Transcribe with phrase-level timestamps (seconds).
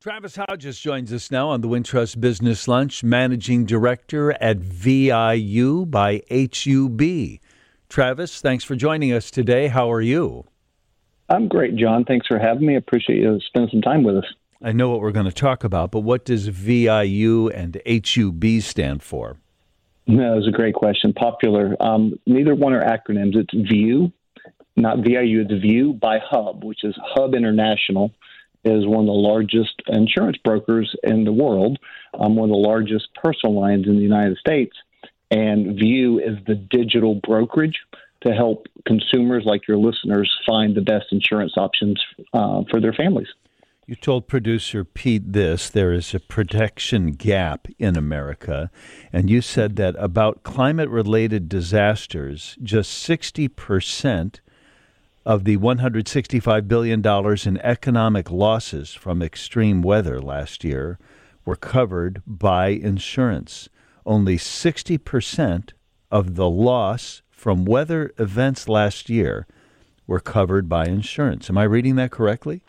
[0.00, 6.22] Travis Hodges joins us now on the Wintrust Business Lunch, Managing Director at VIU by
[6.30, 7.02] HUB.
[7.90, 9.68] Travis, thanks for joining us today.
[9.68, 10.46] How are you?
[11.28, 12.06] I'm great, John.
[12.06, 12.76] Thanks for having me.
[12.76, 14.24] I appreciate you spending some time with us.
[14.62, 19.02] I know what we're going to talk about, but what does VIU and HUB stand
[19.02, 19.36] for?
[20.06, 21.12] No, it's a great question.
[21.12, 21.76] Popular.
[21.78, 23.36] Um, neither one are acronyms.
[23.36, 24.10] It's VIU,
[24.76, 25.42] not VIU.
[25.42, 28.14] It's VIU by Hub, which is Hub International
[28.64, 31.78] is one of the largest insurance brokers in the world,
[32.18, 34.76] um, one of the largest personal lines in the United States.
[35.30, 37.78] And VIU is the digital brokerage
[38.22, 42.00] to help consumers like your listeners find the best insurance options
[42.34, 43.28] uh, for their families.
[43.86, 48.70] You told producer Pete this there is a protection gap in America,
[49.12, 54.38] and you said that about climate related disasters, just 60%
[55.26, 57.06] of the $165 billion
[57.46, 60.98] in economic losses from extreme weather last year
[61.44, 63.68] were covered by insurance.
[64.06, 65.72] Only 60%
[66.10, 69.46] of the loss from weather events last year
[70.06, 71.48] were covered by insurance.
[71.48, 72.62] Am I reading that correctly?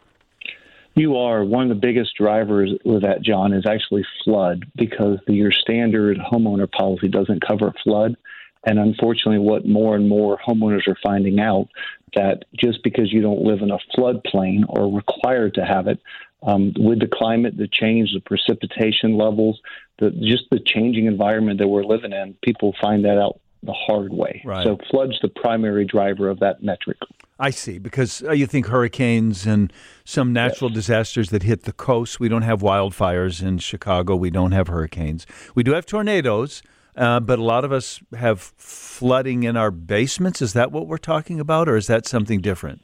[0.93, 1.43] You are.
[1.43, 6.69] One of the biggest drivers with that, John, is actually flood because your standard homeowner
[6.69, 8.17] policy doesn't cover flood.
[8.65, 11.67] And unfortunately, what more and more homeowners are finding out
[12.15, 15.99] that just because you don't live in a floodplain or required to have it,
[16.43, 19.59] um, with the climate, the change, the precipitation levels,
[19.99, 24.11] the just the changing environment that we're living in, people find that out the hard
[24.11, 24.41] way.
[24.43, 24.63] Right.
[24.63, 26.97] So flood's the primary driver of that metric.
[27.39, 29.71] I see, because uh, you think hurricanes and
[30.03, 30.75] some natural yes.
[30.75, 32.19] disasters that hit the coast.
[32.19, 34.15] We don't have wildfires in Chicago.
[34.15, 35.25] We don't have hurricanes.
[35.55, 36.61] We do have tornadoes.
[36.95, 40.41] Uh, but a lot of us have flooding in our basements.
[40.41, 42.81] Is that what we're talking about, or is that something different?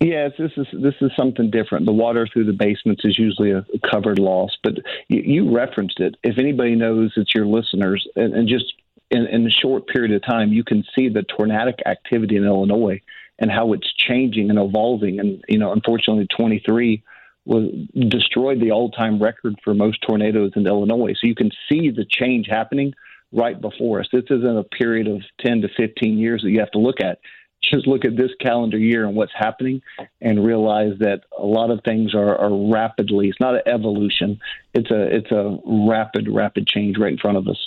[0.00, 1.86] Yes, this is this is something different.
[1.86, 4.74] The water through the basements is usually a covered loss, but
[5.08, 6.16] you, you referenced it.
[6.22, 8.74] If anybody knows, it's your listeners, and, and just
[9.10, 13.00] in, in a short period of time, you can see the tornadic activity in Illinois
[13.38, 15.18] and how it's changing and evolving.
[15.18, 17.02] And you know, unfortunately, 23
[17.46, 17.70] was
[18.08, 21.12] destroyed the all-time record for most tornadoes in Illinois.
[21.12, 22.92] So you can see the change happening
[23.32, 24.08] right before us.
[24.12, 27.18] This isn't a period of 10 to 15 years that you have to look at.
[27.62, 29.82] Just look at this calendar year and what's happening
[30.20, 34.38] and realize that a lot of things are, are rapidly, it's not an evolution,
[34.72, 37.58] it's a, it's a rapid, rapid change right in front of us.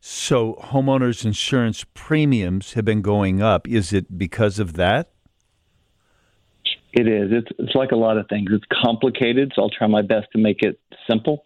[0.00, 3.66] So, homeowners insurance premiums have been going up.
[3.66, 5.10] Is it because of that?
[6.92, 7.30] It is.
[7.32, 8.48] It's, it's like a lot of things.
[8.52, 11.44] It's complicated, so I'll try my best to make it simple.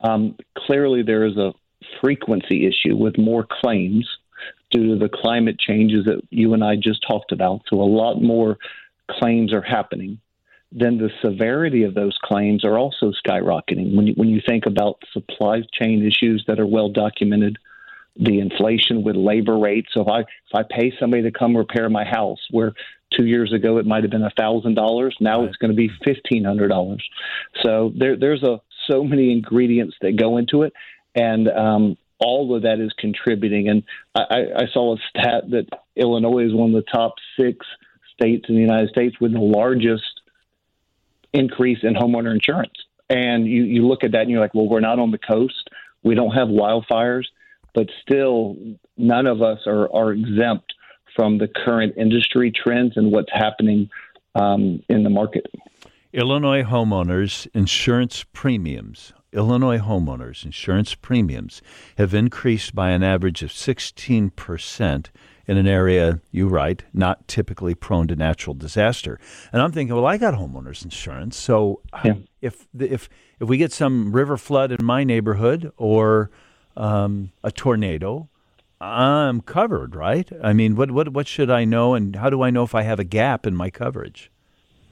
[0.00, 1.52] Um, clearly, there is a
[2.00, 4.08] frequency issue with more claims
[4.70, 7.62] due to the climate changes that you and I just talked about.
[7.68, 8.58] So a lot more
[9.10, 10.20] claims are happening.
[10.70, 13.96] Then the severity of those claims are also skyrocketing.
[13.96, 17.58] When you, when you think about supply chain issues that are well documented,
[18.18, 19.88] the inflation with labor rates.
[19.94, 22.72] So if I if I pay somebody to come repair my house, where
[23.16, 25.90] two years ago it might have been a thousand dollars, now it's going to be
[26.04, 27.08] fifteen hundred dollars.
[27.62, 30.72] So there there's a so many ingredients that go into it,
[31.18, 33.68] and um, all of that is contributing.
[33.68, 33.82] And
[34.14, 37.66] I, I saw a stat that Illinois is one of the top six
[38.14, 40.20] states in the United States with the largest
[41.32, 42.74] increase in homeowner insurance.
[43.10, 45.70] And you, you look at that and you're like, well, we're not on the coast.
[46.02, 47.24] We don't have wildfires,
[47.74, 48.56] but still,
[48.96, 50.72] none of us are, are exempt
[51.16, 53.90] from the current industry trends and what's happening
[54.34, 55.46] um, in the market.
[56.12, 61.60] Illinois homeowners insurance premiums Illinois homeowners' insurance premiums
[61.96, 65.06] have increased by an average of 16%
[65.48, 69.18] in an area, you write, not typically prone to natural disaster.
[69.50, 72.14] And I'm thinking, well, I got homeowners insurance, so yeah.
[72.42, 73.08] if if
[73.40, 76.30] if we get some river flood in my neighborhood or
[76.76, 78.28] um, a tornado,
[78.80, 80.30] I'm covered, right?
[80.42, 82.82] I mean, what what what should I know, and how do I know if I
[82.82, 84.30] have a gap in my coverage?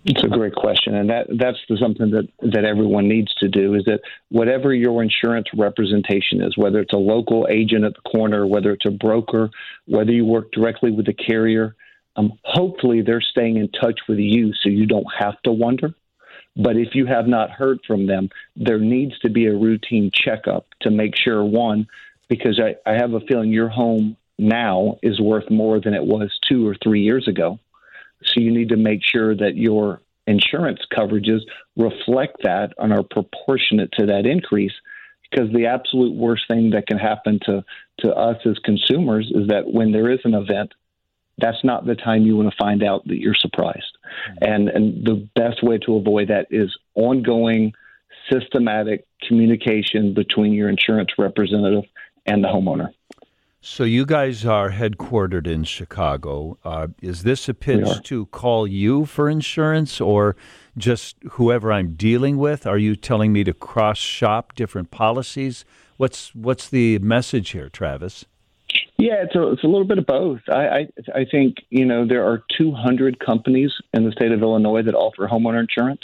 [0.09, 3.75] It's a great question, and that that's the, something that that everyone needs to do.
[3.75, 8.47] Is that whatever your insurance representation is, whether it's a local agent at the corner,
[8.47, 9.51] whether it's a broker,
[9.87, 11.75] whether you work directly with the carrier,
[12.15, 15.93] um, hopefully they're staying in touch with you, so you don't have to wonder.
[16.55, 20.69] But if you have not heard from them, there needs to be a routine checkup
[20.83, 21.89] to make sure one,
[22.29, 26.39] because I, I have a feeling your home now is worth more than it was
[26.49, 27.59] two or three years ago
[28.23, 31.41] so you need to make sure that your insurance coverages
[31.77, 34.73] reflect that and are proportionate to that increase.
[35.31, 37.65] Because the absolute worst thing that can happen to,
[38.01, 40.73] to us as consumers is that when there is an event,
[41.39, 43.99] that's not the time you want to find out that you're surprised.
[44.43, 44.53] Mm-hmm.
[44.53, 47.75] And and the best way to avoid that is ongoing
[48.31, 51.85] systematic communication between your insurance representative
[52.25, 52.93] and the homeowner.
[53.61, 56.59] So you guys are headquartered in Chicago.
[56.65, 60.37] Uh, is this a pitch to call you for insurance, or
[60.79, 62.67] just whoever I'm dealing with?
[62.67, 65.65] Are you telling me to cross shop different policies?
[65.97, 68.25] What's what's the message here, Travis?
[68.99, 70.41] Yeah, it's a, it's a little bit of both.
[70.49, 74.83] I, I I think you know there are 200 companies in the state of Illinois
[74.83, 76.03] that offer homeowner insurance.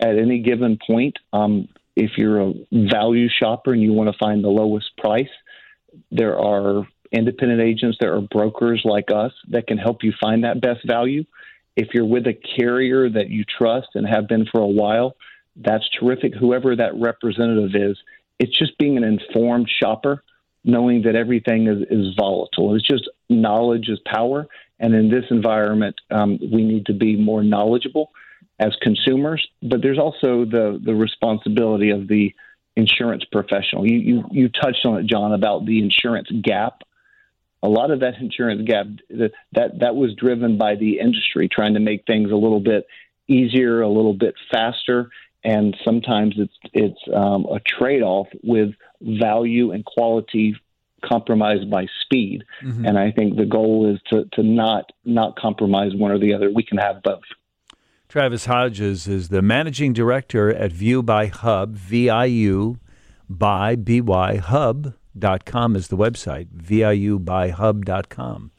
[0.00, 4.42] At any given point, um, if you're a value shopper and you want to find
[4.42, 5.28] the lowest price,
[6.10, 10.60] there are independent agents, there are brokers like us that can help you find that
[10.60, 11.24] best value.
[11.76, 15.16] If you're with a carrier that you trust and have been for a while,
[15.56, 16.34] that's terrific.
[16.34, 17.98] Whoever that representative is,
[18.38, 20.22] it's just being an informed shopper,
[20.64, 22.74] knowing that everything is, is volatile.
[22.74, 24.46] It's just knowledge is power.
[24.78, 28.10] And in this environment, um, we need to be more knowledgeable
[28.58, 32.34] as consumers, but there's also the, the responsibility of the
[32.76, 33.86] insurance professional.
[33.86, 36.82] You, you, you touched on it, John, about the insurance gap.
[37.62, 41.74] A lot of that insurance gap that that that was driven by the industry trying
[41.74, 42.86] to make things a little bit
[43.28, 45.10] easier, a little bit faster,
[45.44, 48.70] and sometimes it's it's um, a trade off with
[49.02, 50.56] value and quality
[51.04, 52.44] compromised by speed.
[52.62, 52.86] Mm-hmm.
[52.86, 56.50] And I think the goal is to to not not compromise one or the other.
[56.50, 57.22] We can have both.
[58.10, 62.74] Travis Hodges is the managing director at VIU by Hub, VIU
[63.28, 68.50] by BY Hub.com is the website, VIU by Hub.com.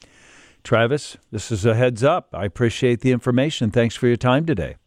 [0.64, 2.30] Travis, this is a heads up.
[2.34, 3.72] I appreciate the information.
[3.72, 4.78] Thanks for your time today.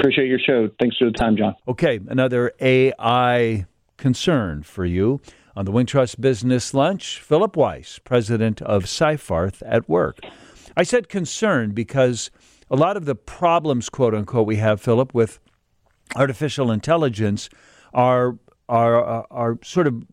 [0.00, 0.70] Appreciate your show.
[0.80, 1.54] Thanks for the time, John.
[1.68, 3.66] Okay, another AI
[3.98, 5.20] concern for you.
[5.54, 10.20] On the Wintrust Business Lunch, Philip Weiss, president of Seyfarth at Work.
[10.78, 12.30] I said concern because
[12.70, 15.38] a lot of the problems, quote unquote, we have, Philip, with
[16.14, 17.48] artificial intelligence
[17.92, 20.04] are are are, uh, are sort of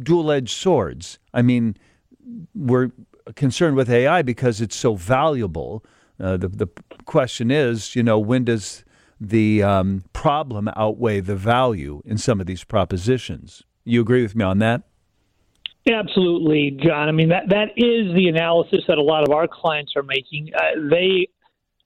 [0.00, 1.18] dual-edged swords.
[1.32, 1.76] I mean,
[2.54, 2.90] we're
[3.34, 5.84] concerned with AI because it's so valuable.
[6.18, 6.68] Uh, the the
[7.04, 8.84] question is, you know, when does
[9.20, 13.62] the um, problem outweigh the value in some of these propositions?
[13.84, 14.82] You agree with me on that?
[15.88, 17.08] Absolutely, John.
[17.08, 20.50] I mean that that is the analysis that a lot of our clients are making.
[20.52, 21.28] Uh, they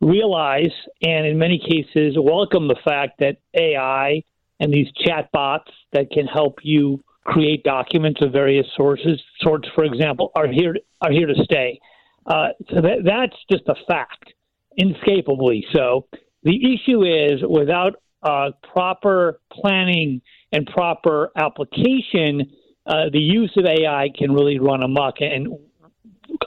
[0.00, 4.22] realize and in many cases welcome the fact that AI
[4.58, 10.32] and these chatbots that can help you create documents of various sources, sorts, for example,
[10.34, 11.78] are here are here to stay.
[12.26, 14.32] Uh, so that, that's just a fact,
[14.76, 16.06] inescapably so.
[16.42, 20.20] The issue is without uh, proper planning
[20.52, 22.52] and proper application,
[22.86, 25.20] uh, the use of AI can really run amok.
[25.20, 25.48] And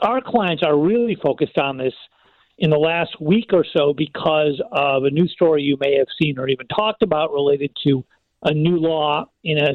[0.02, 1.94] our clients are really focused on this
[2.58, 6.38] in the last week or so because of a new story you may have seen
[6.38, 8.04] or even talked about related to
[8.44, 9.72] a new law in a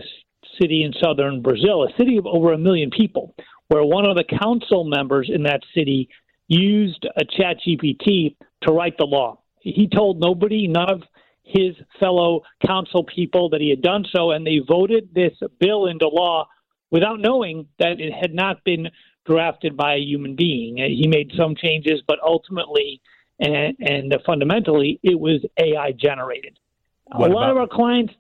[0.61, 3.35] city in southern Brazil, a city of over a million people,
[3.67, 6.09] where one of the council members in that city
[6.47, 9.39] used a chat GPT to write the law.
[9.61, 11.03] He told nobody, none of
[11.43, 16.07] his fellow council people that he had done so, and they voted this bill into
[16.07, 16.47] law
[16.91, 18.87] without knowing that it had not been
[19.29, 20.81] drafted by a human being.
[20.81, 23.01] Uh, he made some changes, but ultimately
[23.39, 26.59] and, and fundamentally, it was AI generated.
[27.05, 28.13] What a lot about, of our clients.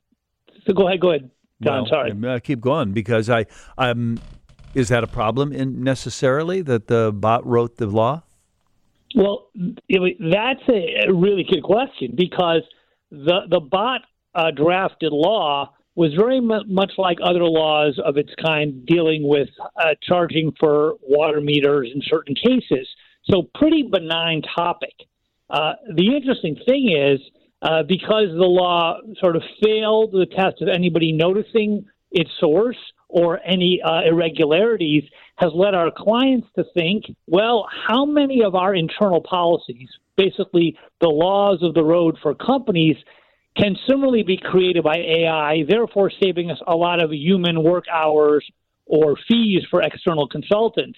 [0.65, 1.29] So go ahead, go ahead,
[1.61, 1.83] John.
[1.83, 2.11] Well, sorry.
[2.25, 3.45] Uh, keep going because I,
[3.77, 4.19] um,
[4.73, 8.23] is that a problem in necessarily that the bot wrote the law?
[9.15, 9.49] Well,
[9.89, 12.61] it, that's a really good question because
[13.11, 14.01] the the bot
[14.35, 19.89] uh, drafted law was very much like other laws of its kind dealing with uh,
[20.01, 22.87] charging for water meters in certain cases.
[23.29, 24.93] So, pretty benign topic.
[25.49, 27.19] Uh, the interesting thing is,
[27.61, 32.77] uh, because the law sort of failed the test of anybody noticing its source
[33.09, 35.03] or any uh, irregularities,
[35.35, 41.09] has led our clients to think, well, how many of our internal policies, basically the
[41.09, 42.95] laws of the road for companies,
[43.57, 48.45] can similarly be created by AI, therefore saving us a lot of human work hours
[48.85, 50.97] or fees for external consultants.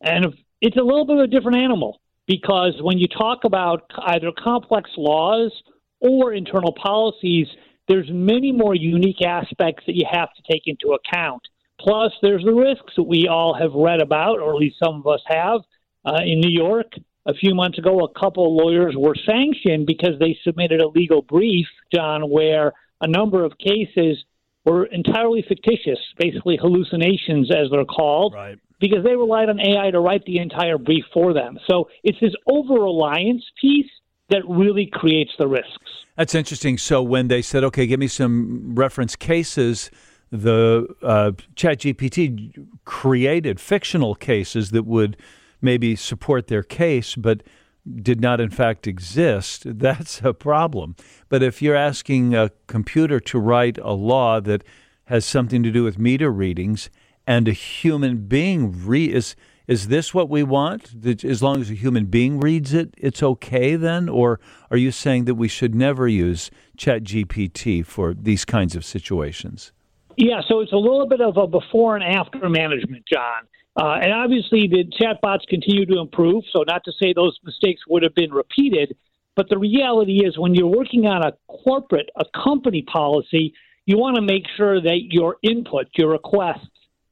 [0.00, 0.26] And
[0.60, 4.90] it's a little bit of a different animal because when you talk about either complex
[4.96, 5.52] laws
[6.00, 7.46] or internal policies,
[7.88, 11.42] there's many more unique aspects that you have to take into account.
[11.80, 15.06] Plus, there's the risks that we all have read about, or at least some of
[15.06, 15.60] us have.
[16.04, 16.92] Uh, in New York,
[17.26, 21.22] a few months ago, a couple of lawyers were sanctioned because they submitted a legal
[21.22, 24.24] brief, John, where a number of cases
[24.64, 28.58] were entirely fictitious, basically hallucinations, as they're called, right.
[28.80, 31.58] because they relied on AI to write the entire brief for them.
[31.68, 33.90] So it's this over reliance piece
[34.30, 35.68] that really creates the risks.
[36.16, 36.78] That's interesting.
[36.78, 39.90] So when they said, "Okay, give me some reference cases,"
[40.30, 45.16] the uh, ChatGPT created fictional cases that would
[45.62, 47.42] maybe support their case, but
[48.00, 49.62] did not in fact exist.
[49.66, 50.96] That's a problem.
[51.28, 54.64] But if you're asking a computer to write a law that
[55.06, 56.90] has something to do with meter readings,
[57.26, 59.36] and a human being re- is
[59.68, 60.92] is this what we want?
[61.24, 64.08] As long as a human being reads it, it's okay then?
[64.08, 64.40] Or
[64.72, 69.70] are you saying that we should never use ChatGPT for these kinds of situations?
[70.16, 73.46] Yeah, so it's a little bit of a before and after management, John.
[73.74, 76.44] Uh, and obviously, the chatbots continue to improve.
[76.52, 78.96] So, not to say those mistakes would have been repeated,
[79.34, 83.54] but the reality is when you're working on a corporate, a company policy,
[83.86, 86.68] you want to make sure that your input, your requests,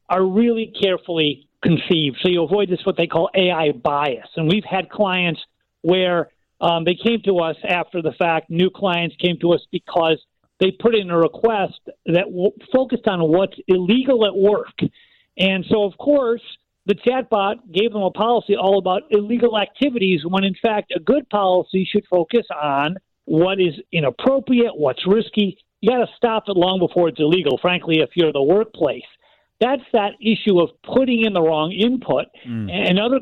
[0.09, 2.19] are really carefully conceived.
[2.23, 4.29] So you avoid this what they call AI bias.
[4.37, 5.41] And we've had clients
[5.83, 8.51] where um, they came to us after the fact.
[8.51, 10.19] New clients came to us because
[10.59, 14.75] they put in a request that w- focused on what's illegal at work.
[15.39, 16.43] And so, of course,
[16.87, 21.29] the chatbot gave them a policy all about illegal activities when, in fact, a good
[21.29, 25.57] policy should focus on what is inappropriate, what's risky.
[25.81, 29.05] You got to stop it long before it's illegal, frankly, if you're the workplace.
[29.61, 32.27] That's that issue of putting in the wrong input.
[32.49, 32.91] Mm.
[32.91, 33.21] Another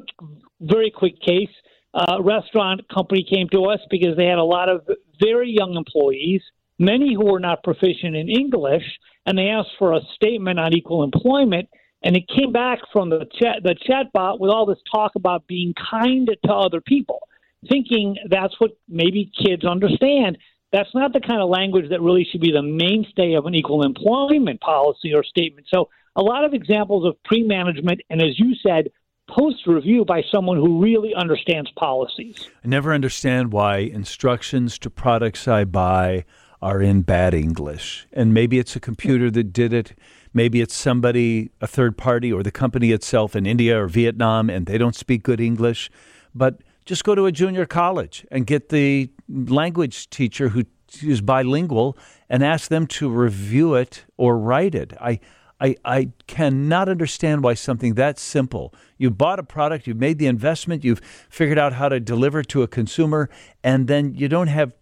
[0.61, 1.51] very quick case
[1.95, 4.87] uh, restaurant company came to us because they had a lot of
[5.21, 6.43] very young employees,
[6.79, 8.85] many who were not proficient in English,
[9.27, 11.69] and they asked for a statement on equal employment.
[12.03, 15.75] And it came back from the chat the chatbot with all this talk about being
[15.91, 17.21] kind to other people,
[17.69, 20.39] thinking that's what maybe kids understand.
[20.73, 23.83] That's not the kind of language that really should be the mainstay of an equal
[23.83, 25.67] employment policy or statement.
[25.73, 28.91] So a lot of examples of pre-management and as you said,
[29.29, 32.49] post review by someone who really understands policies.
[32.65, 36.25] I never understand why instructions to products I buy
[36.61, 38.07] are in bad English.
[38.13, 39.95] And maybe it's a computer that did it
[40.33, 44.67] Maybe it's somebody, a third party, or the company itself in India or Vietnam, and
[44.67, 45.91] they don't speak good English.
[46.35, 50.65] But just go to a junior college and get the language teacher who
[51.03, 54.95] is bilingual and ask them to review it or write it.
[55.01, 55.21] I,
[55.61, 58.73] I, I cannot understand why something that simple.
[58.97, 62.63] You bought a product, you've made the investment, you've figured out how to deliver to
[62.63, 63.29] a consumer,
[63.63, 64.73] and then you don't have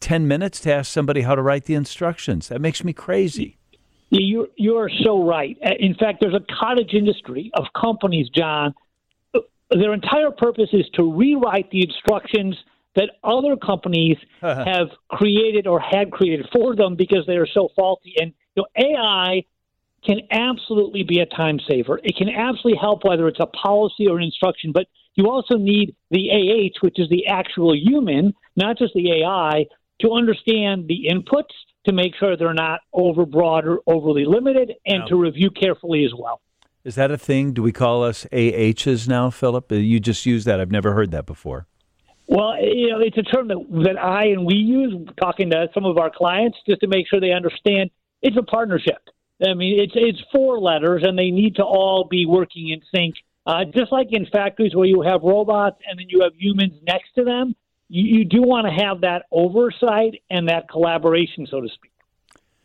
[0.00, 2.48] 10 minutes to ask somebody how to write the instructions.
[2.48, 3.58] That makes me crazy.
[4.14, 5.56] You you are so right.
[5.64, 8.74] Uh, in fact, there's a cottage industry of companies, John.
[9.70, 12.54] Their entire purpose is to rewrite the instructions
[12.94, 18.14] that other companies have created or had created for them because they are so faulty.
[18.20, 19.44] And you know, AI
[20.04, 21.98] can absolutely be a time saver.
[22.02, 25.94] It can absolutely help whether it's a policy or an instruction, but you also need
[26.10, 29.64] the AH, which is the actual human, not just the AI,
[30.02, 31.54] to understand the inputs
[31.86, 35.06] to make sure they're not overbroad or overly limited, and no.
[35.08, 36.40] to review carefully as well.
[36.84, 37.52] Is that a thing?
[37.52, 39.70] Do we call us AHs now, Philip?
[39.70, 40.60] Uh, you just used that.
[40.60, 41.66] I've never heard that before.
[42.26, 45.84] Well, you know, it's a term that, that I and we use talking to some
[45.84, 48.98] of our clients just to make sure they understand it's a partnership.
[49.44, 53.16] I mean, it's it's four letters, and they need to all be working in sync.
[53.44, 57.08] Uh, just like in factories where you have robots and then you have humans next
[57.16, 57.56] to them,
[57.92, 61.90] you, you do want to have that oversight and that collaboration, so to speak.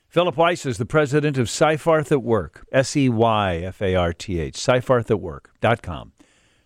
[0.08, 4.14] Philip Weiss is the president of Seyfarth at Work, S E Y F A R
[4.14, 6.14] T H, seyfarthatwork.com.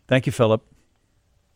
[0.08, 0.64] Thank you, Philip.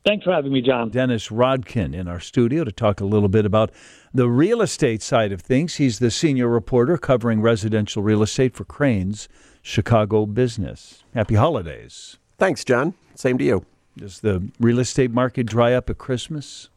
[0.03, 0.89] Thanks for having me, John.
[0.89, 3.71] Dennis Rodkin in our studio to talk a little bit about
[4.13, 5.75] the real estate side of things.
[5.75, 9.29] He's the senior reporter covering residential real estate for Crain's
[9.61, 11.03] Chicago Business.
[11.13, 12.17] Happy holidays.
[12.39, 12.95] Thanks, John.
[13.13, 13.65] Same to you.
[13.95, 16.69] Does the real estate market dry up at Christmas?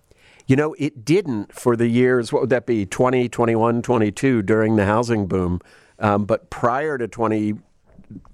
[0.48, 4.76] You know, it didn't for the years, what would that be, 20, 21, 22 during
[4.76, 5.60] the housing boom.
[5.98, 7.54] Um, but prior to 20,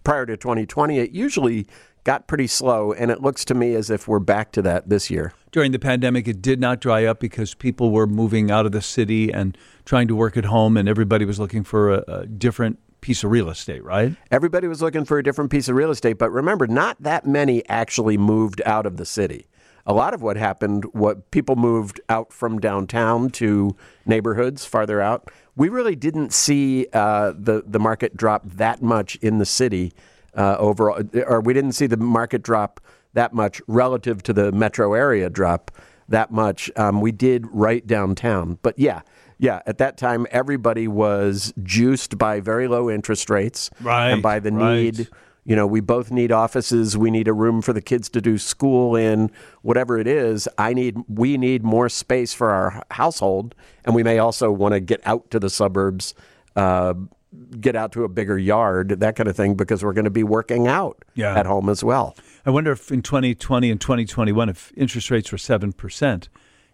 [0.05, 1.67] prior to 2020, it usually
[2.05, 5.11] got pretty slow, and it looks to me as if we're back to that this
[5.11, 5.33] year.
[5.51, 8.83] During the pandemic, it did not dry up because people were moving out of the
[8.83, 12.79] city and trying to work at home, and everybody was looking for a, a different
[13.01, 14.15] piece of real estate, right?
[14.31, 17.69] Everybody was looking for a different piece of real estate, but remember, not that many
[17.69, 19.47] actually moved out of the city
[19.87, 23.77] a lot of what happened, what people moved out from downtown to
[24.07, 25.31] neighborhoods farther out.
[25.57, 29.93] We really didn't see uh, the the market drop that much in the city
[30.35, 32.81] uh, overall, or we didn't see the market drop
[33.13, 35.71] that much relative to the metro area drop
[36.09, 36.71] that much.
[36.77, 39.03] Um, we did right downtown, but yeah.
[39.37, 44.39] Yeah, at that time, everybody was juiced by very low interest rates right, and by
[44.39, 44.75] the right.
[44.77, 45.09] need
[45.47, 46.97] You know, we both need offices.
[46.97, 49.31] We need a room for the kids to do school in,
[49.63, 50.49] whatever it is.
[50.57, 54.81] I need, we need more space for our household, and we may also want to
[54.81, 56.15] get out to the suburbs,
[56.57, 56.95] uh,
[57.61, 60.23] get out to a bigger yard, that kind of thing, because we're going to be
[60.23, 61.37] working out Yeah.
[61.39, 62.17] at home as well.
[62.47, 66.29] I wonder if in 2020 and 2021, if interest rates were 7%,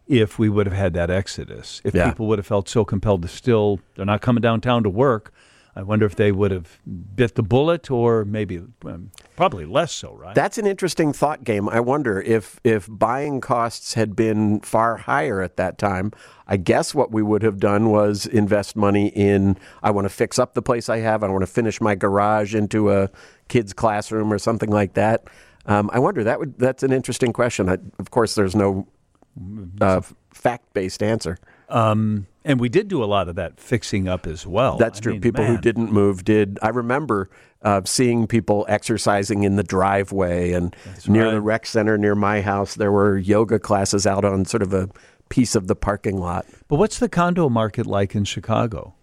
[0.06, 2.10] if we would have had that exodus, if Yeah.
[2.10, 5.32] people would have felt so compelled to still, they're not coming downtown to work.
[5.80, 6.78] I wonder if they would have
[7.16, 10.34] bit the bullet or maybe, um, probably less so, right?
[10.34, 11.70] That's an interesting thought game.
[11.70, 16.12] I wonder if if buying costs had been far higher at that time.
[16.46, 19.56] I guess what we would have done was invest money in.
[19.82, 21.24] I want to fix up the place I have.
[21.24, 23.08] I want to finish my garage into a
[23.48, 25.24] kid's classroom or something like that.
[25.64, 26.58] Um, I wonder that would.
[26.58, 27.70] That's an interesting question.
[27.70, 28.86] I, of course, there's no
[29.80, 31.38] uh, fact based answer.
[31.70, 34.76] Um, and we did do a lot of that fixing up as well.
[34.76, 35.12] That's I true.
[35.12, 36.58] mean, people who didn't move did.
[36.62, 37.28] I remember
[37.62, 40.74] uh, seeing people exercising in the driveway and
[41.06, 41.32] near right.
[41.32, 42.74] the rec center near my house.
[42.74, 44.88] There were yoga classes out on sort of a
[45.28, 46.46] piece of the parking lot.
[46.68, 48.94] But what's the condo market like in Chicago?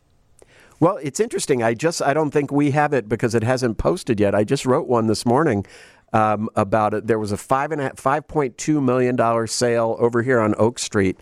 [0.80, 1.64] Well, it's interesting.
[1.64, 4.36] I just I don't think we have it because it hasn't posted yet.
[4.36, 5.66] I just wrote one this morning
[6.14, 7.08] um, about it.
[7.08, 10.78] There was a five and five point two million dollar sale over here on Oak
[10.78, 11.20] Street.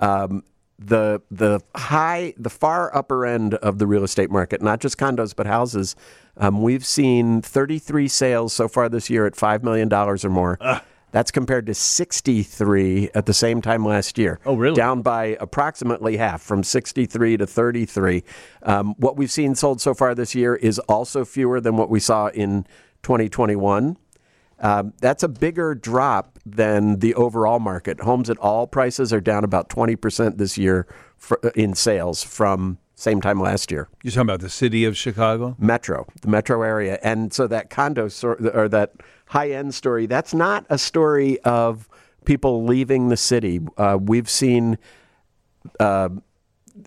[0.00, 0.42] Um,
[0.78, 5.34] the the high the far upper end of the real estate market, not just condos
[5.34, 5.96] but houses.
[6.36, 10.58] Um, we've seen 33 sales so far this year at five million dollars or more.
[11.12, 14.38] That's compared to 63 at the same time last year.
[14.44, 14.76] Oh, really?
[14.76, 18.22] Down by approximately half, from 63 to 33.
[18.64, 22.00] Um, what we've seen sold so far this year is also fewer than what we
[22.00, 22.66] saw in
[23.02, 23.96] 2021.
[24.58, 28.00] Um, that's a bigger drop than the overall market.
[28.00, 30.86] Homes at all prices are down about 20% this year
[31.16, 33.88] for, in sales from same time last year.
[34.02, 35.54] You're talking about the city of Chicago?
[35.58, 36.98] Metro, the metro area.
[37.02, 38.94] And so that condo sor- or that
[39.26, 41.88] high end story, that's not a story of
[42.24, 43.60] people leaving the city.
[43.76, 44.78] Uh, we've seen
[45.78, 46.08] uh,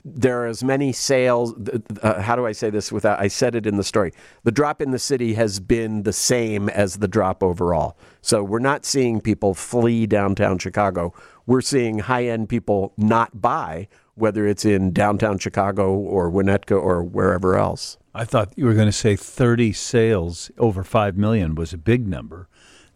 [0.05, 1.53] there are as many sales.
[2.01, 3.19] Uh, how do I say this without?
[3.19, 4.13] I said it in the story.
[4.43, 7.97] The drop in the city has been the same as the drop overall.
[8.21, 11.13] So we're not seeing people flee downtown Chicago.
[11.45, 17.04] We're seeing high end people not buy, whether it's in downtown Chicago or Winnetka or
[17.04, 17.97] wherever else.
[18.13, 22.08] I thought you were going to say 30 sales over 5 million was a big
[22.08, 22.47] number,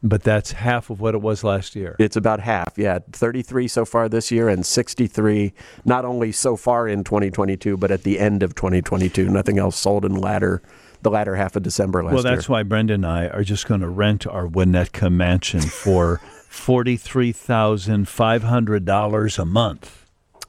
[0.03, 1.95] but that's half of what it was last year.
[1.97, 2.99] It's about half, yeah.
[3.13, 5.53] 33 so far this year and 63
[5.85, 9.29] not only so far in 2022, but at the end of 2022.
[9.29, 10.61] Nothing else sold in latter
[11.01, 12.15] the latter half of December last year.
[12.15, 12.53] well, that's year.
[12.53, 19.45] why Brenda and I are just going to rent our Winnetka mansion for $43,500 a
[19.45, 20.02] month.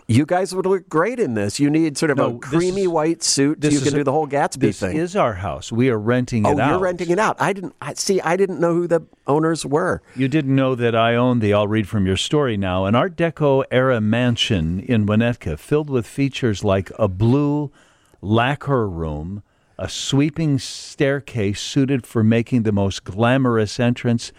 [0.06, 1.58] You guys would look great in this.
[1.58, 3.62] You need sort of No, a creamy is- white suit.
[3.62, 4.96] so this you can a- do the whole Gatsby This thing.
[4.98, 5.72] This is our house.
[5.72, 6.70] We are renting oh, it out.
[6.70, 7.36] you're renting it out.
[7.40, 8.20] I didn't I, see.
[8.20, 10.02] I didn't know who the owners were.
[10.14, 13.16] You didn't know that I own the I'll read from your story now, an Art
[13.16, 17.72] Deco era mansion in Winnetka filled with features like a blue
[18.20, 19.42] lacquer room,
[19.78, 24.32] a sweeping staircase suited for making the most glamorous entrance,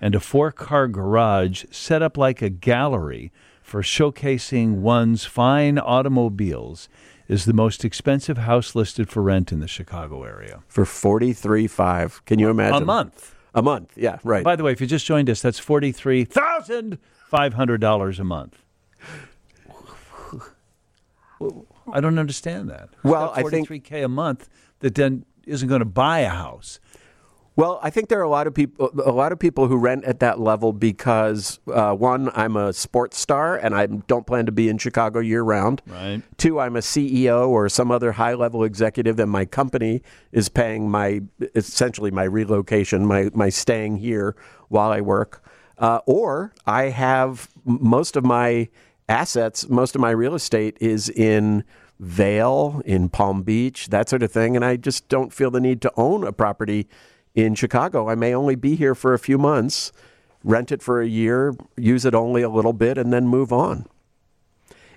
[0.00, 3.30] and a four car garage set up like a gallery
[3.72, 6.90] for showcasing one's fine automobiles.
[7.26, 10.62] Is the most expensive house listed for rent in the Chicago area.
[10.68, 12.22] For forty three five.
[12.26, 12.82] Can you imagine?
[12.82, 13.34] A month.
[13.54, 13.92] A month.
[13.96, 14.44] Yeah, right.
[14.44, 16.98] By the way, if you just joined us, that's forty-three thousand
[17.30, 18.62] five hundred dollars a month.
[21.90, 22.90] I don't understand that.
[22.98, 26.28] Who's Well, I think- forty-three k a month that then isn't going to buy a
[26.28, 26.78] house.
[27.54, 30.04] Well, I think there are a lot of people, a lot of people who rent
[30.04, 34.52] at that level because uh, one, I'm a sports star and I don't plan to
[34.52, 35.82] be in Chicago year round.
[35.86, 36.22] Right.
[36.38, 40.90] Two, I'm a CEO or some other high level executive, and my company is paying
[40.90, 41.22] my
[41.54, 44.34] essentially my relocation, my my staying here
[44.68, 45.44] while I work.
[45.76, 48.68] Uh, or I have most of my
[49.08, 51.64] assets, most of my real estate is in
[52.00, 55.82] Vail, in Palm Beach, that sort of thing, and I just don't feel the need
[55.82, 56.88] to own a property
[57.34, 58.08] in Chicago.
[58.08, 59.92] I may only be here for a few months,
[60.44, 63.86] rent it for a year, use it only a little bit, and then move on.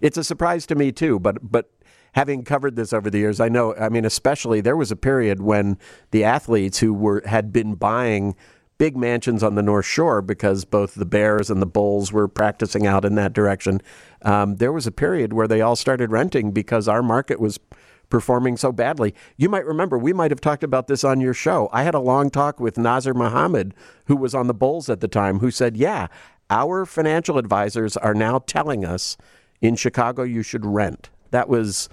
[0.02, 1.72] It's a surprise to me too, but but
[2.14, 3.76] having covered this over the years, I know.
[3.76, 5.78] I mean, especially there was a period when
[6.12, 8.36] the athletes who were had been buying
[8.78, 12.86] big mansions on the North Shore because both the Bears and the Bulls were practicing
[12.86, 13.82] out in that direction.
[14.22, 17.58] Um, there was a period where they all started renting because our market was
[18.10, 19.14] performing so badly.
[19.38, 21.70] You might remember we might have talked about this on your show.
[21.72, 23.74] I had a long talk with Nazr Mohammed,
[24.06, 26.08] who was on the Bulls at the time, who said, "Yeah,
[26.50, 29.18] our financial advisors are now telling us
[29.62, 31.90] in Chicago you should rent." That was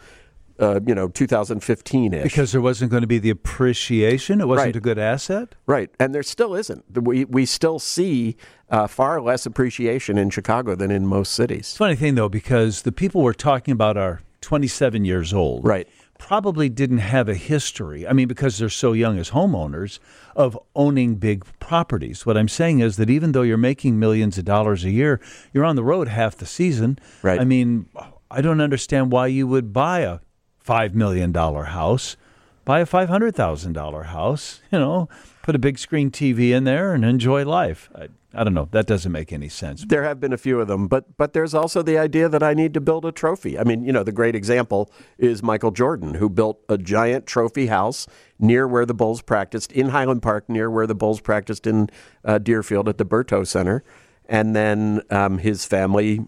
[0.58, 2.22] uh, you know 2015 ish.
[2.22, 4.40] Because there wasn't going to be the appreciation.
[4.40, 4.76] It wasn't Right.
[4.76, 5.54] a good asset.
[5.66, 6.84] Right, and there still isn't.
[7.02, 8.36] We we still see
[8.70, 11.74] uh, far less appreciation in Chicago than in most cities.
[11.76, 15.64] Funny thing though, because the people we're talking about are 27 years old.
[15.64, 15.88] Right.
[16.22, 18.06] Probably didn't have a history.
[18.06, 19.98] I mean, because they're so young as homeowners
[20.36, 22.24] of owning big properties.
[22.24, 25.20] What I'm saying is that even though you're making millions of dollars a year,
[25.52, 26.98] you're on the road half the season.
[27.22, 27.40] Right.
[27.40, 27.86] I mean,
[28.30, 30.20] I don't understand why you would buy a
[30.60, 32.16] five million dollar house,
[32.64, 34.60] buy a five hundred thousand dollar house.
[34.70, 35.08] You know,
[35.42, 37.90] put a big screen TV in there and enjoy life.
[37.96, 38.68] I, I don't know.
[38.70, 39.84] That doesn't make any sense.
[39.86, 42.54] There have been a few of them, but but there's also the idea that I
[42.54, 43.58] need to build a trophy.
[43.58, 47.66] I mean, you know, the great example is Michael Jordan, who built a giant trophy
[47.66, 48.06] house
[48.38, 51.90] near where the Bulls practiced in Highland Park, near where the Bulls practiced in
[52.24, 53.84] uh, Deerfield at the Berto Center,
[54.26, 56.26] and then um, his family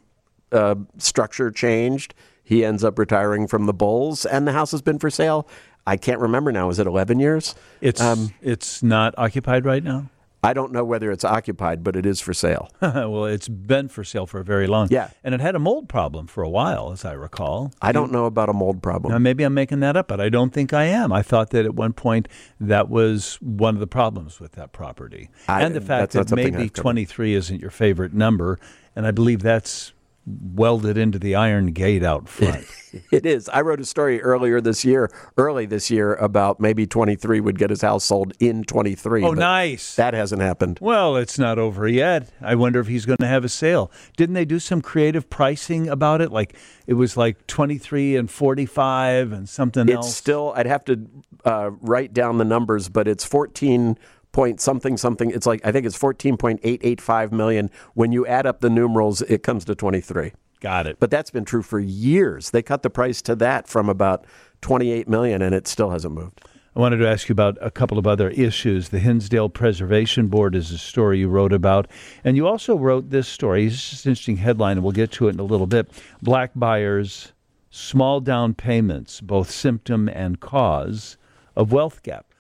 [0.52, 2.14] uh, structure changed.
[2.42, 5.48] He ends up retiring from the Bulls, and the house has been for sale.
[5.86, 6.70] I can't remember now.
[6.70, 7.54] Is it 11 years?
[7.80, 8.00] It's
[8.42, 10.10] it's not occupied right now.
[10.44, 12.68] I don't know whether it's occupied, but it is for sale.
[12.83, 14.88] well, it's been for sale for a very long.
[14.90, 15.11] Yeah.
[15.24, 17.72] and it had a mold problem for a while, as I recall.
[17.80, 19.12] I don't know about a mold problem.
[19.12, 21.12] Now, maybe I'm making that up, but I don't think I am.
[21.12, 22.28] I thought that at one point
[22.61, 26.68] that was one of the problems with that property, I- and the fact that maybe
[26.68, 28.59] 23 isn't your favorite number,
[28.94, 29.93] and I believe that's
[30.26, 32.64] welded into the iron gate out front.
[33.10, 33.48] It is.
[33.48, 37.70] I wrote a story earlier this year, early this year, about maybe 23 would get
[37.70, 39.24] his house sold in 23.
[39.24, 39.96] oh, nice.
[39.96, 40.78] That hasn't happened.
[40.80, 42.30] Well, it's not over yet.
[42.40, 43.90] I wonder if he's going to have a sale.
[44.16, 46.30] Didn't they do some creative pricing about it?
[46.30, 46.56] Like
[46.87, 50.16] it was like 23 and 45 and something It's else.
[50.16, 51.06] still, I'd have to
[51.44, 53.98] uh, write down the numbers, but it's 14
[54.34, 55.30] point something something.
[55.30, 57.70] It's like, I think it's 14.885 million.
[57.94, 60.32] When you add up the numerals, it comes to 23.
[60.60, 60.98] Got it.
[61.00, 62.50] But that's been true for years.
[62.50, 64.26] They cut the price to that from about
[64.60, 66.42] 28 million, and it still hasn't moved.
[66.76, 68.88] I wanted to ask you about a couple of other issues.
[68.88, 71.88] The Hinsdale Preservation Board is a story you wrote about.
[72.24, 73.66] And you also wrote this story.
[73.66, 75.88] It's just an interesting headline, and we'll get to it in a little bit.
[76.20, 77.32] Black buyers,
[77.70, 81.16] small down payments, both symptom and cause
[81.54, 82.33] of wealth gap.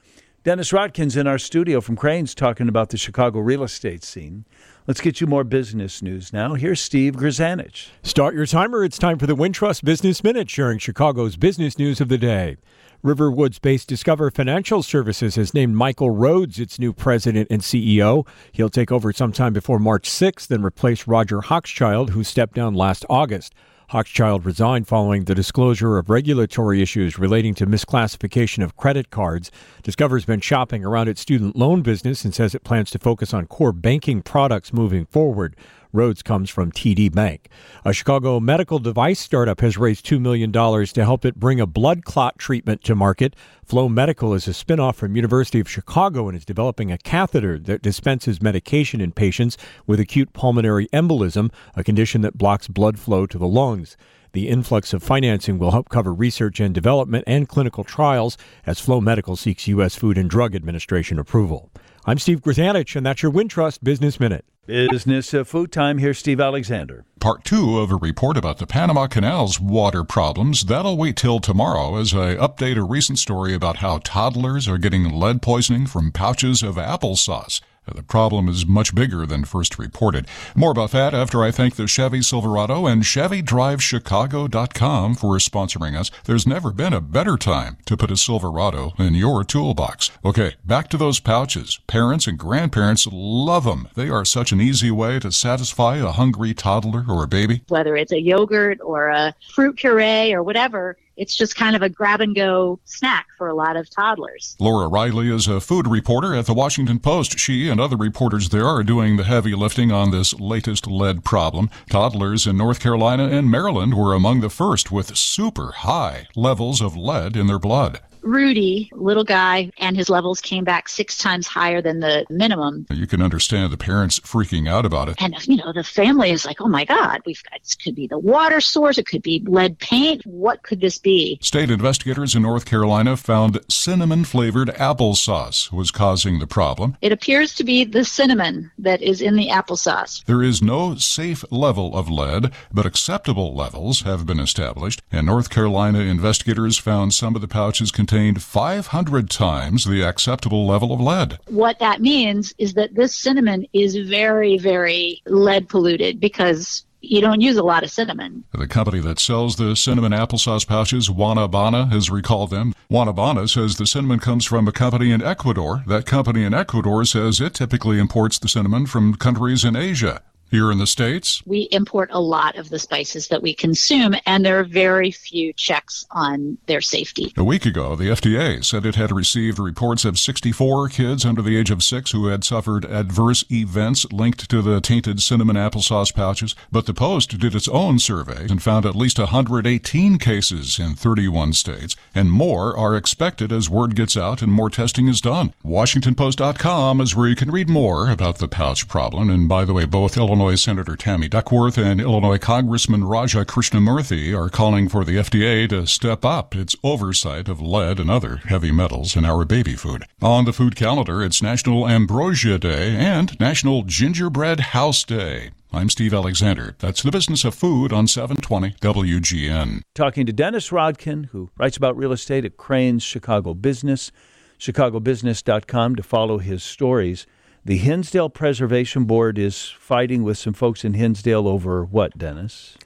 [0.44, 4.44] Dennis Rodkin's in our studio from Crain's talking about the Chicago real estate scene.
[4.86, 6.52] Let's get you more business news now.
[6.52, 7.88] Here's Steve Grzanich.
[8.02, 8.84] Start your timer.
[8.84, 12.58] It's time for the Wintrust Business Minute, sharing Chicago's business news of the day.
[13.02, 18.26] Riverwoods based Discover Financial Services has named Michael Rhodes its new president and CEO.
[18.52, 23.06] He'll take over sometime before March 6th and replace Roger Hochschild, who stepped down last
[23.08, 23.54] August.
[23.94, 29.52] Hochschild resigned following the disclosure of regulatory issues relating to misclassification of credit cards.
[29.84, 33.46] Discover's been shopping around its student loan business and says it plans to focus on
[33.46, 35.54] core banking products moving forward.
[35.94, 37.48] Rhodes comes from TD Bank.
[37.84, 42.04] A Chicago medical device startup has raised $2 million to help it bring a blood
[42.04, 43.36] clot treatment to market.
[43.64, 47.80] Flow Medical is a spinoff from University of Chicago and is developing a catheter that
[47.80, 53.38] dispenses medication in patients with acute pulmonary embolism, a condition that blocks blood flow to
[53.38, 53.96] the lungs.
[54.32, 59.00] The influx of financing will help cover research and development and clinical trials as Flow
[59.00, 59.94] Medical seeks U.S.
[59.94, 61.70] Food and Drug Administration approval.
[62.06, 64.44] I'm Steve Grzanich, and that's your Wintrust Business Minute.
[64.66, 65.96] Business of food time.
[65.96, 67.06] Here's Steve Alexander.
[67.18, 70.66] Part two of a report about the Panama Canal's water problems.
[70.66, 75.12] That'll wait till tomorrow as I update a recent story about how toddlers are getting
[75.12, 77.62] lead poisoning from pouches of applesauce.
[77.86, 80.26] The problem is much bigger than first reported.
[80.54, 86.10] More about that after I thank the Chevy Silverado and ChevyDriveChicago.com for sponsoring us.
[86.24, 90.10] There's never been a better time to put a Silverado in your toolbox.
[90.24, 91.78] Okay, back to those pouches.
[91.86, 93.88] Parents and grandparents love them.
[93.94, 97.62] They are such an easy way to satisfy a hungry toddler or a baby.
[97.68, 100.96] whether it's a yogurt or a fruit puree or whatever.
[101.16, 104.56] It's just kind of a grab and go snack for a lot of toddlers.
[104.58, 107.38] Laura Reiley is a food reporter at the Washington Post.
[107.38, 111.70] She and other reporters there are doing the heavy lifting on this latest lead problem.
[111.88, 116.96] Toddlers in North Carolina and Maryland were among the first with super high levels of
[116.96, 118.00] lead in their blood.
[118.24, 122.86] Rudy, little guy, and his levels came back six times higher than the minimum.
[122.90, 125.16] You can understand the parents freaking out about it.
[125.20, 128.06] And, you know, the family is like, oh my God, we've got, this could be
[128.06, 130.22] the water source, it could be lead paint.
[130.24, 131.38] What could this be?
[131.42, 136.96] State investigators in North Carolina found cinnamon flavored applesauce was causing the problem.
[137.02, 140.24] It appears to be the cinnamon that is in the applesauce.
[140.24, 145.02] There is no safe level of lead, but acceptable levels have been established.
[145.12, 150.92] and North Carolina, investigators found some of the pouches contained 500 times the acceptable level
[150.92, 151.38] of lead.
[151.48, 157.40] What that means is that this cinnamon is very, very lead polluted because you don't
[157.40, 158.44] use a lot of cinnamon.
[158.52, 162.74] The company that sells the cinnamon applesauce pouches, Wanabana, has recalled them.
[162.90, 165.82] Wanabana says the cinnamon comes from a company in Ecuador.
[165.86, 170.22] That company in Ecuador says it typically imports the cinnamon from countries in Asia.
[170.54, 174.46] Here in the States, we import a lot of the spices that we consume, and
[174.46, 177.34] there are very few checks on their safety.
[177.36, 181.56] A week ago, the FDA said it had received reports of 64 kids under the
[181.56, 186.54] age of six who had suffered adverse events linked to the tainted cinnamon applesauce pouches.
[186.70, 191.54] But the Post did its own survey and found at least 118 cases in 31
[191.54, 195.52] states, and more are expected as word gets out and more testing is done.
[195.66, 199.28] WashingtonPost.com is where you can read more about the pouch problem.
[199.28, 204.38] And by the way, both Illinois Illinois Senator Tammy Duckworth and Illinois Congressman Raja Krishnamoorthi
[204.38, 208.70] are calling for the FDA to step up its oversight of lead and other heavy
[208.70, 210.04] metals in our baby food.
[210.20, 215.52] On the food calendar, it's National Ambrosia Day and National Gingerbread House Day.
[215.72, 216.76] I'm Steve Alexander.
[216.78, 219.80] That's the business of food on 720 WGN.
[219.94, 224.12] Talking to Dennis Rodkin, who writes about real estate at Crain's Chicago Business,
[224.58, 227.26] chicagobusiness.com to follow his stories.
[227.66, 232.76] The Hinsdale Preservation Board is fighting with some folks in Hinsdale over what, Dennis?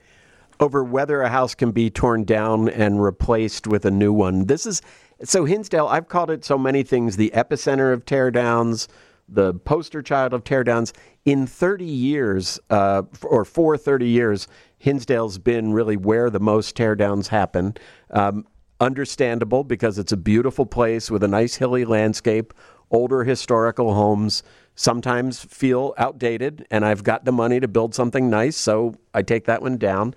[0.61, 4.47] Over whether a house can be torn down and replaced with a new one.
[4.47, 4.81] This is
[5.25, 8.87] so Hinsdale, I've called it so many things the epicenter of teardowns,
[9.29, 10.93] the poster child of teardowns.
[11.25, 14.47] In 30 years, uh, or for 30 years,
[14.79, 17.75] Hinsdale's been really where the most teardowns happen.
[18.11, 18.47] Um,
[18.81, 22.55] understandable because it's a beautiful place with a nice hilly landscape,
[22.91, 24.43] older historical homes
[24.75, 29.45] sometimes feel outdated, and I've got the money to build something nice, so I take
[29.47, 30.15] that one down.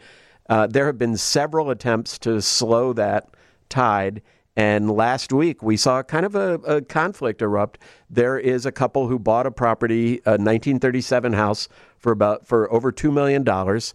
[0.49, 3.29] Uh, there have been several attempts to slow that
[3.69, 4.21] tide.
[4.55, 7.79] And last week, we saw kind of a, a, conflict erupt.
[8.09, 12.91] There is a couple who bought a property, a 1937 house, for about for over
[12.91, 13.93] two million dollars,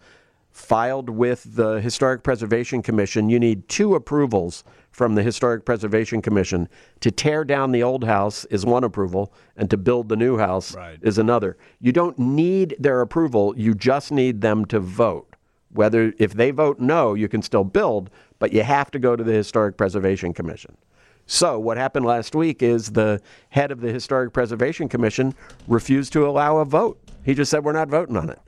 [0.50, 3.28] filed with the Historic Preservation Commission.
[3.28, 4.64] You need two approvals
[4.96, 6.70] from the Historic Preservation Commission.
[7.00, 10.74] To tear down the old house is one approval, and to build the new house
[10.74, 10.98] right.
[11.02, 11.58] is another.
[11.80, 15.36] You don't need their approval, you just need them to vote.
[15.70, 19.22] Whether if they vote no, you can still build, but you have to go to
[19.22, 20.78] the Historic Preservation Commission.
[21.26, 25.34] So, what happened last week is the head of the Historic Preservation Commission
[25.68, 26.98] refused to allow a vote.
[27.22, 28.38] He just said, We're not voting on it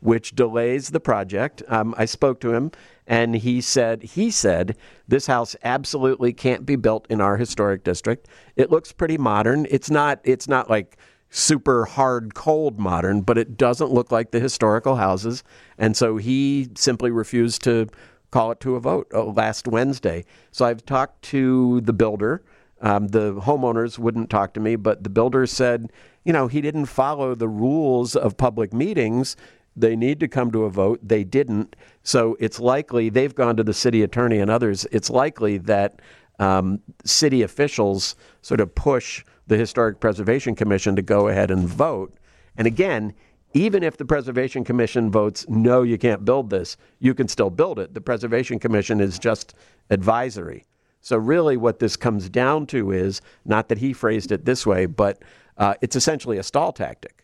[0.00, 1.62] which delays the project.
[1.68, 2.70] Um, I spoke to him,
[3.08, 4.76] and he said he said
[5.08, 8.28] this house absolutely can't be built in our historic district.
[8.54, 9.66] It looks pretty modern.
[9.70, 10.20] It's not.
[10.22, 10.98] It's not like
[11.30, 15.42] super hard cold modern, but it doesn't look like the historical houses,
[15.78, 17.88] and so he simply refused to
[18.30, 20.24] call it to a vote uh, last Wednesday.
[20.50, 22.42] So I've talked to the builder.
[22.80, 25.90] Um, the homeowners wouldn't talk to me, but the builder said,
[26.24, 29.34] you know, he didn't follow the rules of public meetings
[29.80, 31.00] they need to come to a vote.
[31.02, 31.76] They didn't.
[32.02, 34.86] So it's likely they've gone to the city attorney and others.
[34.92, 36.00] It's likely that
[36.38, 42.14] um, city officials sort of push the Historic Preservation Commission to go ahead and vote.
[42.56, 43.14] And again,
[43.54, 47.78] even if the Preservation Commission votes no, you can't build this, you can still build
[47.78, 47.94] it.
[47.94, 49.54] The Preservation Commission is just
[49.90, 50.64] advisory.
[51.00, 54.86] So, really, what this comes down to is not that he phrased it this way,
[54.86, 55.22] but
[55.56, 57.17] uh, it's essentially a stall tactic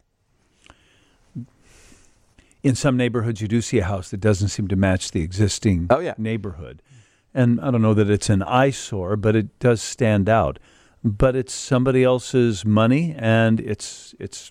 [2.64, 5.86] in some neighborhoods you do see a house that doesn't seem to match the existing
[5.90, 6.14] oh, yeah.
[6.16, 6.82] neighborhood.
[7.34, 10.58] And I don't know that it's an eyesore, but it does stand out.
[11.04, 14.50] But it's somebody else's money and it's it's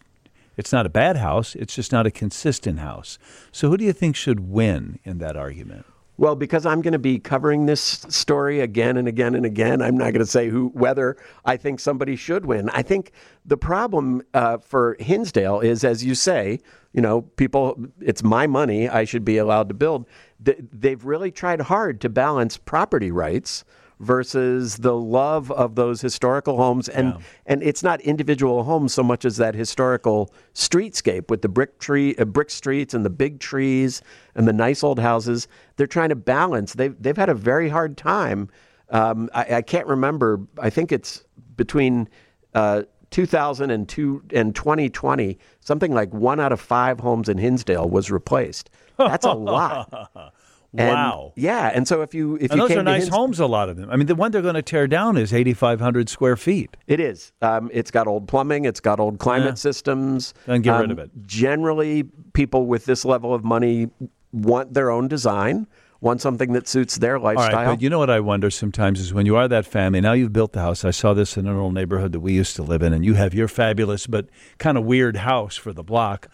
[0.55, 3.17] it's not a bad house, it's just not a consistent house.
[3.51, 5.87] So who do you think should win in that argument?
[6.15, 9.97] Well, because I'm going to be covering this story again and again and again, I'm
[9.97, 12.69] not going to say who whether I think somebody should win.
[12.69, 13.11] I think
[13.45, 16.59] the problem uh, for Hinsdale is, as you say,
[16.93, 18.87] you know, people, it's my money.
[18.87, 20.05] I should be allowed to build.
[20.39, 23.63] They've really tried hard to balance property rights
[23.99, 27.19] versus the love of those historical homes and yeah.
[27.45, 32.15] and it's not individual homes so much as that historical streetscape with the brick tree
[32.17, 34.01] uh, brick streets and the big trees
[34.35, 37.97] and the nice old houses they're trying to balance they've they've had a very hard
[37.97, 38.49] time
[38.89, 41.23] um, I, I, can't remember I think it's
[41.55, 42.09] between
[42.53, 47.87] uh, 2000 and, two, and 2020, something like one out of five homes in Hinsdale
[47.87, 48.71] was replaced.
[48.97, 50.11] That's a lot.
[50.75, 51.33] And, wow.
[51.35, 53.77] Yeah, and so if you if and you those are nice homes, a lot of
[53.77, 53.89] them.
[53.91, 56.75] I mean, the one they're going to tear down is eighty five hundred square feet.
[56.87, 57.31] It is.
[57.41, 58.65] Um, it's got old plumbing.
[58.65, 59.53] It's got old climate yeah.
[59.55, 60.33] systems.
[60.47, 61.11] And get um, rid of it.
[61.21, 63.89] Generally, people with this level of money
[64.31, 65.67] want their own design
[66.03, 67.55] want something that suits their lifestyle.
[67.55, 70.01] All right, but you know what I wonder sometimes is when you are that family,
[70.01, 70.83] now you've built the house.
[70.83, 73.13] I saw this in an old neighborhood that we used to live in, and you
[73.13, 76.27] have your fabulous but kind of weird house for the block.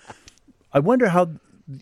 [0.73, 1.29] I wonder how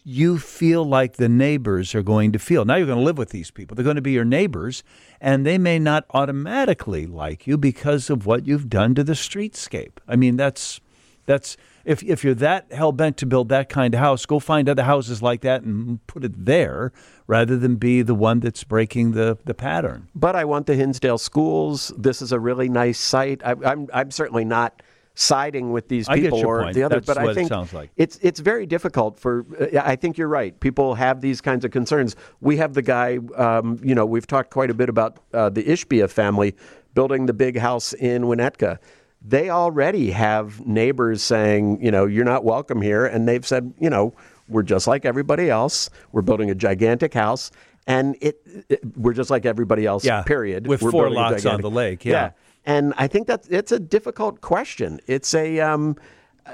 [0.03, 2.65] you feel like the neighbors are going to feel.
[2.65, 3.75] Now you're going to live with these people.
[3.75, 4.83] They're going to be your neighbors,
[5.21, 9.97] and they may not automatically like you because of what you've done to the streetscape.
[10.07, 10.81] I mean, that's
[11.25, 14.67] that's if if you're that hell bent to build that kind of house, go find
[14.67, 16.91] other houses like that and put it there
[17.27, 20.07] rather than be the one that's breaking the, the pattern.
[20.15, 21.93] But I want the Hinsdale schools.
[21.97, 23.41] This is a really nice site.
[23.45, 24.81] I, I'm I'm certainly not
[25.19, 26.75] siding with these people or point.
[26.75, 26.99] the other.
[26.99, 27.89] That's but I think it like.
[27.97, 29.45] it's it's very difficult for.
[29.59, 30.57] Uh, I think you're right.
[30.59, 32.15] People have these kinds of concerns.
[32.39, 33.17] We have the guy.
[33.35, 36.55] Um, you know, we've talked quite a bit about uh, the Ishbia family
[36.93, 38.77] building the big house in Winnetka.
[39.19, 43.89] They already have neighbors saying, you know, you're not welcome here, and they've said, you
[43.89, 44.13] know,
[44.47, 45.89] we're just like everybody else.
[46.11, 47.49] We're building a gigantic house,
[47.87, 50.05] and it, it we're just like everybody else.
[50.05, 50.67] Yeah, period.
[50.67, 52.05] With we're four lots on the lake.
[52.05, 52.11] yeah.
[52.11, 52.31] yeah.
[52.67, 54.99] And I think that it's a difficult question.
[55.07, 55.95] It's a, um,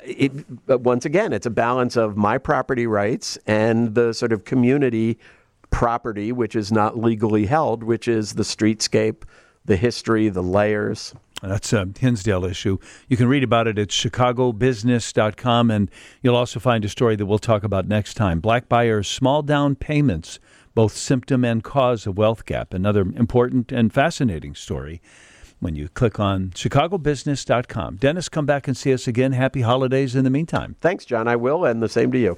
[0.06, 0.32] it,
[0.70, 5.18] once again, it's a balance of my property rights and the sort of community
[5.72, 9.24] property, which is not legally held, which is the streetscape,
[9.66, 11.16] the history, the layers.
[11.42, 12.78] That's a Hinsdale issue.
[13.08, 15.90] You can read about it at chicagobusiness.com, and
[16.22, 18.40] you'll also find a story that we'll talk about next time.
[18.40, 20.40] Black buyers' small down payments,
[20.76, 22.72] both symptom and cause of wealth gap.
[22.72, 25.02] Another important and fascinating story
[25.64, 27.96] when you click on chicagobusiness.com.
[27.96, 29.32] Dennis, come back and see us again.
[29.32, 30.76] Happy holidays in the meantime.
[30.82, 31.28] Thanks, John.
[31.28, 32.38] I will, and the same to you.